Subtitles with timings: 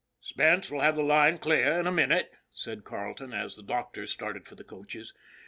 [0.19, 4.47] "Spence will have the line clear in a minute," said Carleton, as the doctors started
[4.47, 5.13] for the coaches.